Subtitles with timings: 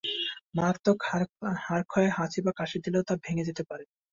[0.55, 0.97] মারাত্মক
[1.65, 3.83] হাড়ক্ষয়ে হাঁচি বা কাশি দিলেও তা ভেঙে যেতে পারে।